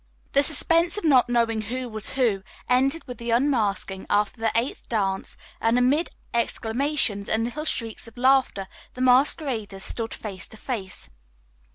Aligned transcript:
The 0.31 0.41
suspense 0.41 0.97
of 0.97 1.03
not 1.05 1.29
knowing 1.29 1.61
who 1.61 1.87
was 1.87 2.13
who 2.13 2.41
ended 2.67 3.03
with 3.07 3.19
the 3.19 3.29
unmasking 3.29 4.07
after 4.09 4.39
the 4.41 4.51
eighth 4.55 4.89
dance, 4.89 5.37
and 5.61 5.77
amid 5.77 6.09
exclamations 6.33 7.29
and 7.29 7.43
little 7.43 7.65
shrieks 7.65 8.07
of 8.07 8.17
laughter 8.17 8.67
the 8.95 9.01
masqueraders 9.01 9.83
stood 9.83 10.11
face 10.15 10.47
to 10.47 10.57
face. 10.57 11.11